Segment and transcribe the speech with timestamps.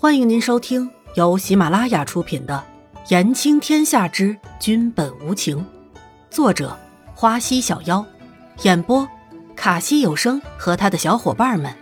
[0.00, 2.64] 欢迎您收听由喜马拉雅出品的
[3.10, 5.58] 《言情天下之君本无情》，
[6.30, 6.78] 作者
[7.16, 8.06] 花溪小妖，
[8.62, 9.08] 演播
[9.56, 11.74] 卡西有声和他的小伙伴们。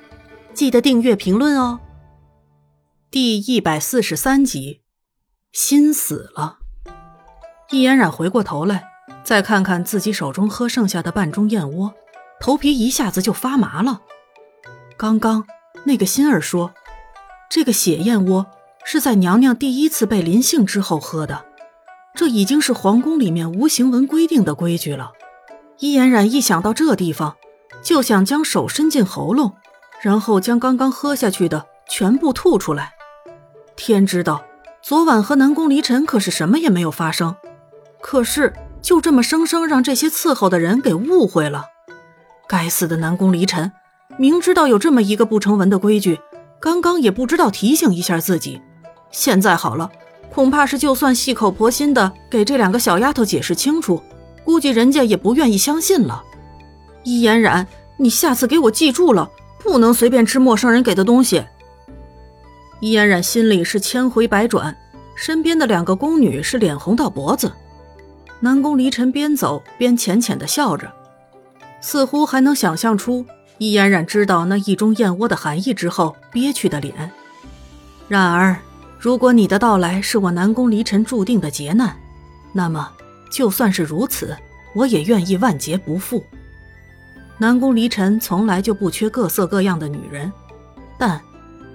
[0.54, 1.78] 记得订阅、评论哦。
[3.10, 4.80] 第一百四十三集，
[5.52, 6.60] 心死了。
[7.70, 8.84] 易嫣然回过头来，
[9.24, 11.92] 再看看自己手中喝剩下的半盅燕窝，
[12.40, 14.00] 头皮一下子就发麻了。
[14.96, 15.44] 刚刚
[15.84, 16.72] 那个心儿说。
[17.48, 18.46] 这个血燕窝
[18.84, 21.44] 是在娘娘第一次被临幸之后喝的，
[22.14, 25.12] 这已经是皇宫里面无形文规定的规矩了。
[25.78, 27.36] 伊嫣然一想到这地方，
[27.82, 29.54] 就想将手伸进喉咙，
[30.02, 32.92] 然后将刚刚喝下去的全部吐出来。
[33.76, 34.44] 天知道，
[34.82, 37.36] 昨晚和南宫离尘可是什么也没有发生，
[38.00, 41.66] 可是就这么生生让这些伺候的人给误会了。
[42.48, 43.72] 该死的南宫离尘，
[44.16, 46.20] 明知道有这么一个不成文的规矩。
[46.60, 48.60] 刚刚也不知道提醒一下自己，
[49.10, 49.90] 现在好了，
[50.32, 54.02] 恐怕是就算细口婆心的给这两个小丫头解释清楚，
[54.44, 56.22] 估计人家也不愿意相信了。
[57.04, 57.66] 伊嫣然，
[57.98, 59.30] 你下次给我记住了，
[59.62, 61.44] 不能随便吃陌生人给的东西。
[62.80, 64.76] 伊嫣然心里是千回百转，
[65.14, 67.52] 身边的两个宫女是脸红到脖子。
[68.40, 70.92] 南宫离尘边走边浅浅的笑着，
[71.80, 73.24] 似乎还能想象出。
[73.58, 77.10] 易嫣然知道那一盅燕窝的含义之后，憋屈的脸。
[78.08, 78.56] 然而，
[78.98, 81.96] 如果你的到来是我南宫离尘注定的劫难，
[82.52, 82.92] 那么
[83.30, 84.36] 就算是如此，
[84.74, 86.22] 我也愿意万劫不复。
[87.38, 90.30] 南宫离尘从来就不缺各色各样的女人，
[90.98, 91.20] 但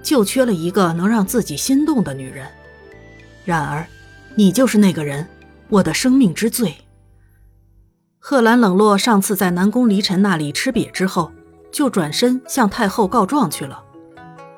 [0.02, 2.46] 就缺了一个能让自己心动的女人。
[3.44, 3.86] 然而，
[4.36, 5.26] 你就是那个人，
[5.68, 6.74] 我的生命之最。
[8.18, 11.32] 贺兰冷落上次在南宫离尘那里吃瘪之后。
[11.72, 13.82] 就转身向太后告状去了。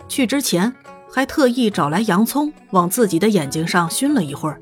[0.08, 0.74] 去之前
[1.10, 4.60] 还特意找来洋葱，往自己的眼睛上熏了一会儿，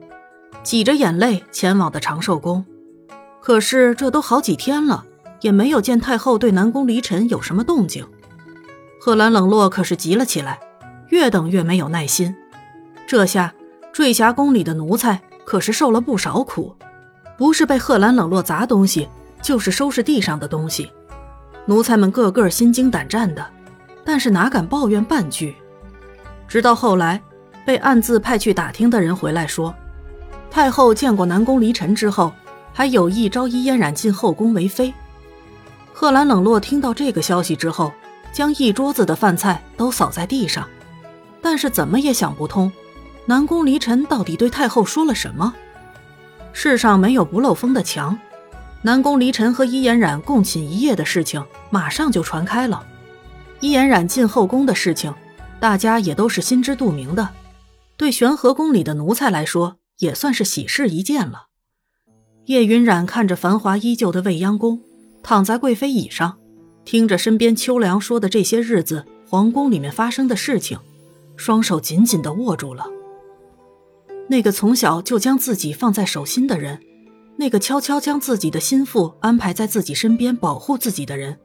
[0.63, 2.65] 挤着眼泪前往的长寿宫。
[3.41, 5.05] 可是这都好几天了，
[5.41, 8.07] 也没有见太后对南宫离尘有什么动静。
[9.01, 10.61] 贺兰冷落可是急了起来，
[11.09, 12.37] 越等越没有耐心。
[13.05, 13.53] 这下
[13.93, 16.77] 坠霞宫里的奴才可是受了不少苦，
[17.37, 19.09] 不是被贺兰冷落砸东西，
[19.43, 20.89] 就是收拾地上的东西。
[21.67, 23.47] 奴才们个个心惊胆战的，
[24.05, 25.55] 但是哪敢抱怨半句。
[26.49, 27.23] 直到后来，
[27.65, 29.75] 被暗自派去打听的人回来说，
[30.51, 32.33] 太后见过南宫离尘之后，
[32.73, 34.93] 还有意招伊嫣然进后宫为妃。
[35.93, 37.93] 贺兰冷落听到这个消息之后，
[38.33, 40.69] 将一桌子的饭菜都扫在地上，
[41.41, 42.73] 但是怎么也想不通，
[43.25, 45.55] 南宫离尘到底对太后说了什么？
[46.53, 48.19] 世上没有不漏风的墙。
[48.85, 52.85] 南宫离尘和伊颜染共寝一夜的事情马上就传开了，
[53.61, 55.15] 伊颜染进后宫的事情，
[55.61, 57.29] 大家也都是心知肚明的。
[57.97, 61.47] 对玄和宫里的奴才来说，也算是喜事一件了。
[62.47, 64.81] 叶云染看着繁华依旧的未央宫，
[65.23, 66.39] 躺在贵妃椅上，
[66.85, 70.77] 听着身边秋凉说的这些日子皇宫里面发生的事情，
[71.37, 72.87] 双手紧紧地握住了。
[74.29, 76.81] 那个从小就将自己放在手心的人。
[77.37, 81.39] 那个悄悄将自己的心腹安排在自己身边保护自己的人，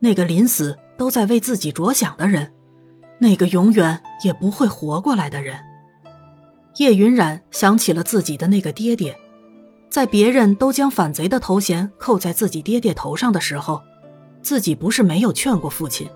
[0.00, 2.52] 那个临死都在为自己着想的人，
[3.18, 5.56] 那个永远也不会活过来的人。
[6.78, 9.16] 叶云染想起了自己的那个爹爹，
[9.90, 13.80] 在别人都将反贼的头衔扣在自己爹爹头上的时候，
[14.42, 16.08] 自己不是没有劝过父亲，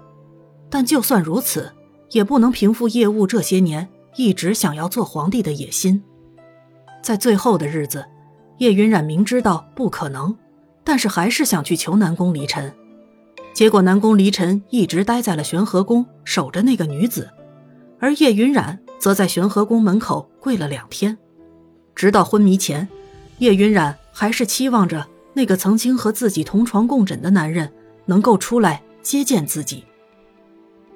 [0.71, 1.71] 但就算如此，
[2.11, 6.03] 也不能平复叶雾这些年一直想要做皇帝的野心。
[7.03, 8.05] 在最后的日子。
[8.59, 10.37] 叶云染明知道不可能，
[10.85, 12.73] 但是还是想去求南宫离尘。
[13.53, 17.29] 结果南宫离尘一直待在了玄和宫，守着那个女子，
[17.99, 21.19] 而叶云染则在玄和宫门口跪了两天，
[21.95, 22.89] 直到昏迷前，
[23.39, 27.71] 叶云染还是期望着那个曾经和自己同床共枕的男人
[28.07, 29.85] 能够出来接见自己。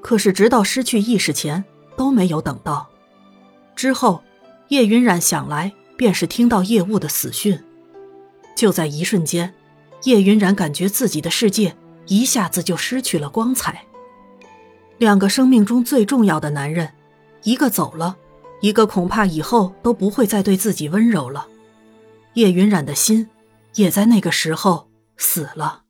[0.01, 1.65] 可是直到失去意识前
[1.97, 2.89] 都没有等到。
[3.75, 4.23] 之后，
[4.69, 5.73] 叶云染想来。
[5.97, 7.59] 便是听到叶雾的死讯，
[8.55, 9.55] 就在一瞬间，
[10.05, 11.75] 叶云染感觉自己的世界
[12.07, 13.85] 一下子就失去了光彩。
[14.99, 16.93] 两个生命中最重要的男人，
[17.43, 18.17] 一个走了，
[18.61, 21.47] 一个恐怕以后都不会再对自己温柔了。
[22.35, 23.29] 叶云染的心，
[23.75, 25.83] 也在那个时候死了。